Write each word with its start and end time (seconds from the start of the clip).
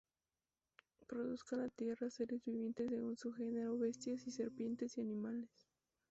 Produzca 1.05 1.57
la 1.57 1.69
tierra 1.69 2.09
seres 2.09 2.43
vivientes 2.43 2.89
según 2.89 3.17
su 3.17 3.31
género, 3.33 3.77
bestias 3.77 4.25
y 4.25 4.31
serpientes 4.31 4.97
y 4.97 5.01
animales. 5.01 5.67